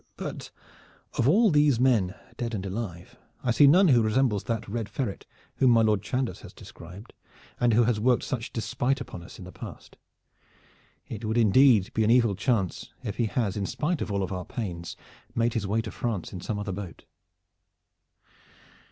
But 0.17 0.49
of 1.15 1.29
all 1.29 1.51
these 1.51 1.79
men 1.79 2.15
dead 2.35 2.55
and 2.55 2.65
alive 2.65 3.19
I 3.43 3.51
see 3.51 3.67
none 3.67 3.89
who 3.89 4.01
resembles 4.01 4.45
that 4.45 4.67
Red 4.67 4.89
Ferret 4.89 5.27
whom 5.57 5.69
my 5.69 5.83
Lord 5.83 6.01
Chandos 6.01 6.39
has 6.41 6.53
described 6.53 7.13
and 7.59 7.75
who 7.75 7.83
has 7.83 7.99
worked 7.99 8.23
such 8.23 8.51
despite 8.51 8.99
upon 8.99 9.21
us 9.21 9.37
in 9.37 9.45
the 9.45 9.51
past: 9.51 9.97
It 11.07 11.23
would 11.23 11.37
indeed 11.37 11.93
be 11.93 12.03
an 12.03 12.09
evil 12.09 12.33
chance 12.33 12.91
if 13.03 13.17
he 13.17 13.27
has 13.27 13.55
in 13.55 13.67
spite 13.67 14.01
of 14.01 14.11
all 14.11 14.23
our 14.33 14.43
pains 14.43 14.97
made 15.35 15.53
his 15.53 15.67
way 15.67 15.81
to 15.81 15.91
France 15.91 16.33
in 16.33 16.41
some 16.41 16.57
other 16.57 16.71
boat." 16.71 17.05